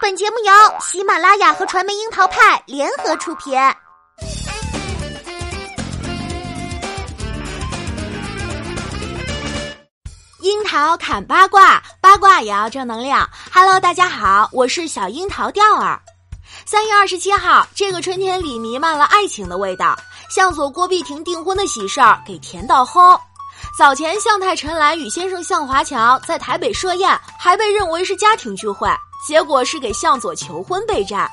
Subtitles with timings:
[0.00, 3.54] 本节目由喜马拉雅和传媒樱桃派联合出品。
[10.40, 13.28] 樱桃砍八卦，八卦也要正能量。
[13.52, 16.00] Hello，大家好，我是小樱桃调儿。
[16.64, 19.96] 三月二十七号，这个春天里弥漫了爱情的味道。
[20.30, 23.18] 向佐郭碧婷订婚的喜事儿给甜到齁。
[23.76, 28.88] 早前向太陈岚与先生向华强在台北设宴，还被认为是家庭聚会，
[29.26, 31.30] 结果是给向佐求婚备战。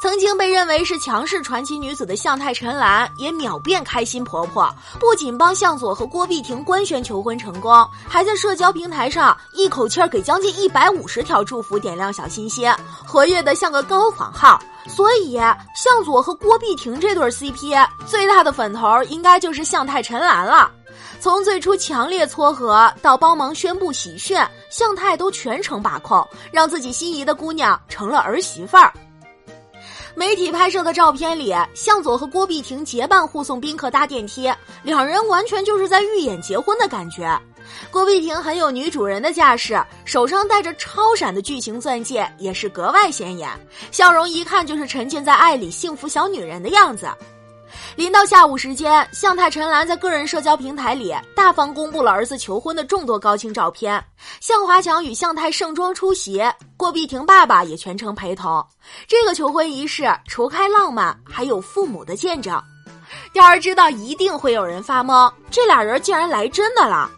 [0.00, 4.68] 曾经被认为是强势传奇女子的向太陈岚，也秒变开心婆婆，
[5.00, 7.72] 不仅帮向佐和郭碧婷官宣求婚成功，
[8.06, 12.70] 还在社交平台上一口气儿给将近一百五十条祝福点亮小心心，
[13.06, 14.60] 活跃的像个高仿号。
[14.86, 15.36] 所以，
[15.74, 20.70] 向佐和郭碧婷这对 CP 最大的粉头应该就是向太陈岚了。
[21.20, 24.38] 从最初强烈撮合到帮忙宣布喜讯，
[24.70, 28.92] 向太都全程把控，让自己心仪的姑娘成了儿媳妇儿。
[30.16, 34.52] 媒体拍摄的照片里，向佐和郭碧婷结伴护送宾客搭电梯，
[34.84, 37.36] 两人完全就是在预演结婚的感觉。
[37.90, 43.50] 郭碧婷很有女主人的架势，手上戴着超闪的巨型钻戒，也是格外显眼，
[43.90, 47.08] 笑容一看就是沉浸在爱里幸福小女人的样子。
[47.96, 54.04] 临到下午时间，向太陈岚在个人社交平台里大方公布了儿子求婚的众多高清照片。
[54.40, 56.42] 向华强与向太盛装出席，
[56.76, 58.64] 郭碧婷爸爸也全程陪同。
[59.06, 62.60] 这个求婚仪式除开浪漫，还有父母的见证。
[63.32, 67.10] 调儿知道一定会有人发懵，这俩人竟然来真的了。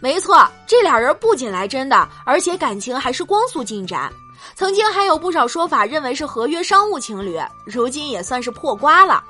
[0.00, 4.12] 没错，这俩人不仅来真的，而且感情还是光速进展。
[4.54, 9.24] 曾经还有不少说法认为是合约商务情侣，如今也算是破瓜了。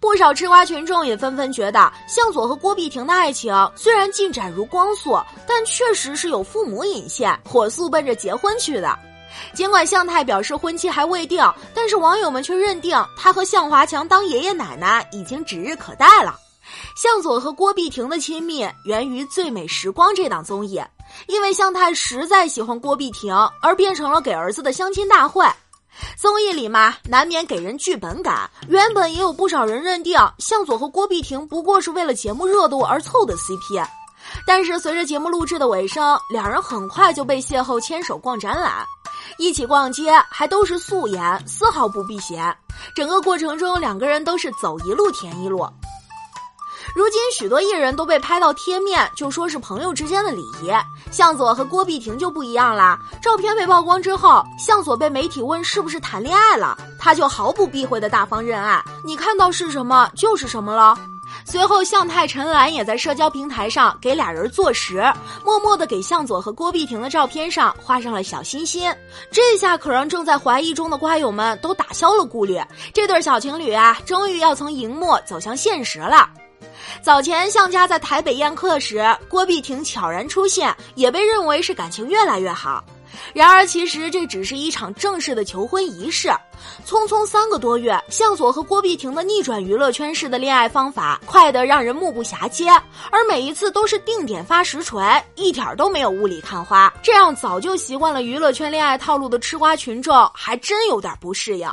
[0.00, 8.98] 不少吃瓜群众也纷纷觉得，向佐和郭碧婷的爱情虽然进展如光速，但确实是有父母引线，火速奔着结婚去的。
[9.54, 11.42] 尽管向太表示婚期还未定，
[11.74, 16.34] 但是网友们却认定他和向华强当爷爷奶奶已经指日可待了。
[16.96, 20.82] 向佐和郭碧婷的亲密源于《最美时光》这档综艺，
[21.28, 25.46] 因为向太实在喜欢郭碧婷，而变成了给儿子的相亲大会。
[26.16, 28.48] 综艺里嘛，难免给人剧本感。
[28.68, 33.84] 原本也有不少人认定向佐和郭碧婷不过是为了节目热度而凑的 CP，
[34.46, 38.84] 但是随着节目录制的尾声，两人很快就被邂逅牵手逛展览，
[39.38, 42.56] 一起逛街还都是素颜，丝毫不避嫌。
[42.94, 45.66] 整个过程中，两个人都是走一路甜一路。
[46.94, 50.72] 如今许多艺人都被拍到贴面，就说是朋友之间的礼仪。
[51.10, 52.98] 向佐和郭碧婷就不一样啦。
[53.22, 60.98] 照片被曝光之后，向佐被媒体问是不是谈恋爱了，他就毫不避讳的大方认爱，你看到是什么就是什么了。
[61.44, 65.02] 随后，向太陈岚也在社交平台上给俩人坐实，
[65.44, 68.92] 默默的给向佐和郭碧婷的照片上画上了小心心。
[69.30, 72.60] 这下可让正在怀疑中的瓜友们都打消了顾虑，
[72.92, 76.28] 这对小情侣啊，终于要从荧幕走向现实了。
[77.02, 82.84] 早前向家在台北宴客时，郭碧婷悄然出现，也被认为是感情越来越好。
[83.32, 86.28] 然而，其实这只是一场正式的求婚仪式。
[86.86, 92.68] 匆匆三个多月，向佐和郭碧婷的逆转娱乐圈式的恋爱方法，快得让人目不暇接。
[93.10, 95.02] 而每一次都是定点发实锤，
[95.36, 96.92] 一点都没有雾里看花。
[97.02, 101.68] 这样早就习惯了娱乐圈恋爱套路的吃瓜群众，还真有点不适应。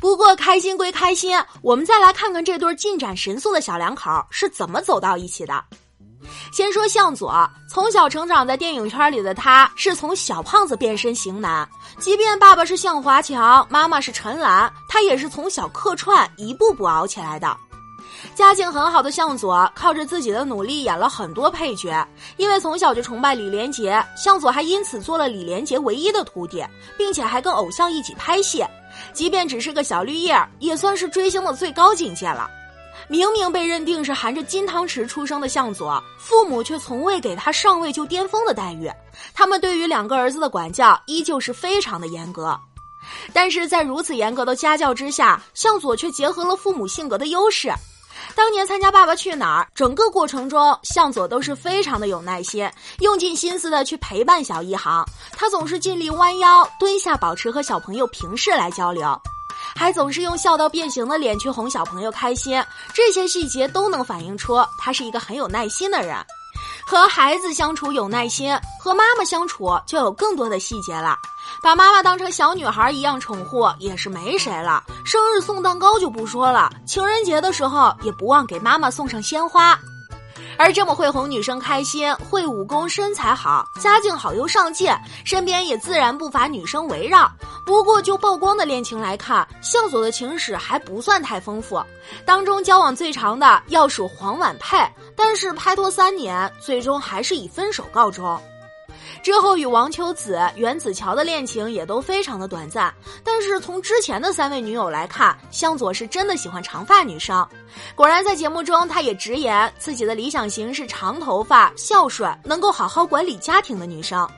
[0.00, 5.64] 不过开心归开心，我们再来看看这对进展神速的小两口是怎么走到一起的。
[6.52, 11.68] 先说向佐，从小成长在电影圈里的他，是从小胖子变身型男。
[11.98, 17.56] 即便爸爸是向华强，妈妈是陈岚，他也是从小客串，一步步熬起来的。
[18.34, 22.06] 家境很好的向佐，靠着自己的努力演了很多配角。
[22.36, 26.64] 因为从小就崇拜李连杰，向佐还因此做了李连杰唯一的徒弟，
[26.96, 28.64] 并且还跟偶像一起拍戏。
[29.12, 32.48] 即便只是个小绿叶，也算是追星的最高境界了。
[33.06, 38.90] 明明被认定是含着金汤匙出生的向佐，父母却从未给他上位就巅峰的待遇。
[39.32, 42.58] 他们对于两个儿子的管教依旧是非常的严格。
[43.32, 47.72] 但是在如此严格的家教之下，向佐却结合了父母性格的优势。
[48.38, 52.70] 当年参加《爸爸去哪儿》，整个过程中，向佐都是非常的有耐心，
[53.00, 55.04] 用尽心思的去陪伴小一航。
[55.32, 59.20] 他总是尽力弯腰蹲下，保持和小朋友平视来交流。
[59.74, 62.64] 还总是用笑到变形的脸去哄小朋友开心，
[62.94, 66.16] 这些细节都能反映出他是一个很有耐心的人。
[66.88, 71.18] 和孩子相处有耐心，和妈妈相处就有更多的细节了。
[71.62, 74.82] 把妈妈当成小女孩一样宠护也是没谁了。
[75.04, 79.78] 生日送蛋糕就不说了，情人节的时候也不忘给妈妈送上鲜花。
[80.56, 84.92] 而这么会哄女生开心、会武功、身材好、家境好又上进，
[85.24, 87.30] 身边也自然不乏女生围绕。
[87.64, 91.82] 不过就曝光的恋情来看，向佐的情史还不算太丰富，
[92.24, 94.78] 当中交往最长的要数黄婉佩，
[95.14, 98.40] 但是拍拖三年，最终还是以分手告终。
[99.22, 102.92] 之后与王秋子、袁子乔的恋情也都非常的短暂，
[103.24, 107.46] 但是从之前的三位女友来看，向佐是真的喜欢长发女生。
[107.94, 114.28] 果然，在节目中，他也直言自己的理想型是长头发、孝顺、能够好好管理家庭的女生。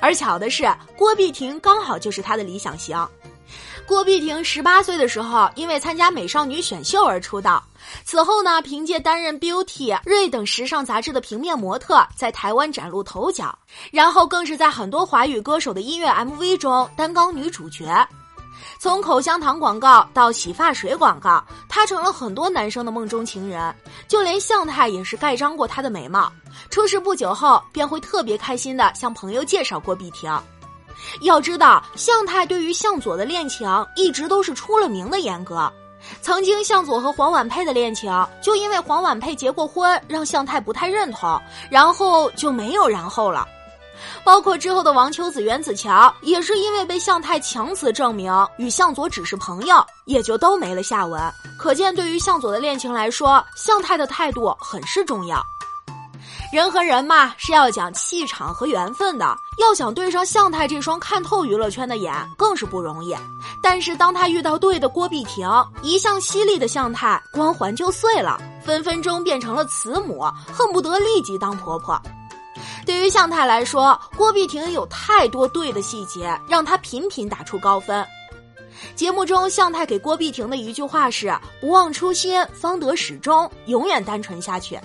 [0.00, 0.64] 而巧的是，
[0.96, 2.96] 郭碧婷刚好就是他的理想型。
[3.84, 7.62] 郭碧婷十八岁的时候，因为参加美少女选秀而出道。
[8.04, 13.56] 此后呢，凭借担任《Beauty》、《瑞》等时尚杂志的平面模特，在台湾崭露头角。
[13.90, 18.06] 然后更是在很多华语歌手的音乐 MV 中担纲女主角。
[18.78, 23.74] 从口香糖广告到洗发水广告，她成了很多男生的梦中情人。
[24.08, 26.30] 就连向太也是盖章过她的美貌。
[26.68, 30.30] 出事不久后，便会特别开心的向朋友介绍郭碧婷。
[31.22, 35.72] 要知道，向太对于向佐的恋情一直都是出了名的严格。
[36.20, 41.40] 曾经向佐和黄婉佩的恋情，就因为黄婉佩结过婚，让向太不太认同，
[41.70, 43.46] 然后就没有然后了。
[44.24, 51.20] 包括之后的王秋子、袁子乔，也是因为被向太强词证明与向佐只是朋友，也就都没了下文。
[51.58, 55.40] 可见，对于向佐的恋情来说，向太的态度很是重要。
[56.52, 59.34] 人和人嘛，是要讲气场和缘分的。
[59.56, 63.16] 要想对上向太这双看透娱乐圈的眼，更是不容易。
[63.62, 65.48] 但是当他遇到对的郭碧婷，
[65.80, 71.98] 一向犀利的向太光环就碎了，分分钟变成了慈母，恨不得立即当婆婆。
[72.84, 78.06] 对于向太来说，郭碧婷有太多对的细节，让他频频打出高分。
[78.94, 84.78] 节目中，向太给郭碧婷的一句话是：“不忘初心，方得始终，永远单纯下去。”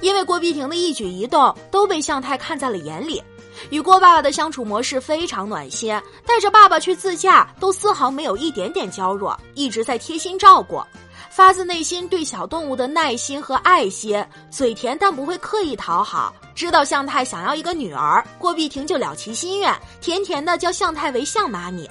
[0.00, 3.22] 因为郭碧婷的一举一动都被向太看在了眼里，
[3.70, 10.82] 与郭爸爸的相处模式非常暖心，带着爸爸去自驾都丝毫没有一点点娇弱，一直在贴心照顾，
[11.30, 16.34] 发自内心对小动物的耐心和爱心，嘴甜但不会刻意讨好。
[16.54, 21.88] 知道向太想要一个女儿，郭碧婷就了其心愿，甜甜的叫向太为向妈咪。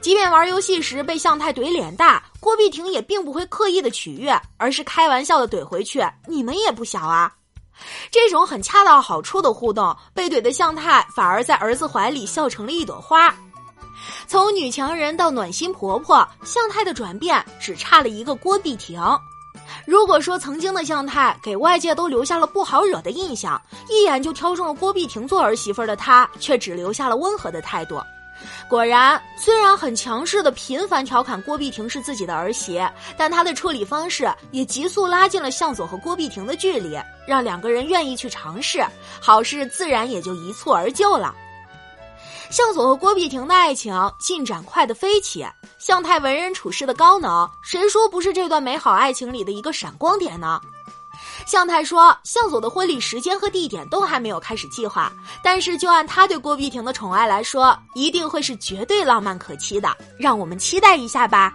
[0.00, 7.30] 即便玩游戏时被向太怼脸大，郭碧婷也并不会刻意的取悦，而是开玩笑的怼回去：“你们也不小啊。”
[8.10, 13.34] 这种很恰到好处的互动，被怼的向太反而在儿子怀里笑成了一朵花。
[14.26, 18.98] 从女强人到暖心婆婆，向太的转变只差了一个郭碧婷。
[19.86, 23.60] 如果说曾经的向太给外界都留下了不好惹的印象，
[23.90, 28.00] 一眼就挑中了郭碧婷做儿媳妇的她，却只留下了温和的态度。
[28.68, 32.80] 果然，虽然很强势的频繁调侃郭碧婷是自己的儿媳，
[33.16, 38.84] 但他的处理方式也急速拉近了向佐和郭碧婷的距离，让两个人愿意去尝试，
[39.20, 41.34] 好事自然也就一蹴而就了。
[42.50, 45.46] 向佐和郭碧婷的爱情进展快得飞起，
[45.78, 50.60] 向太为人处事的高能，谁说不是这段美好爱情里的一个闪光点呢？
[51.46, 55.12] 向太说，向佐的婚礼时间和地点都还没有开始计划，
[55.42, 61.52] 但是就按他对郭碧婷的宠爱来说，一定会是绝对浪漫可期的，让我们期待一下吧。